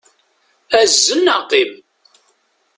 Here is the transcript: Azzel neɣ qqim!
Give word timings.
Azzel 0.79 1.19
neɣ 1.21 1.39
qqim! 1.43 1.71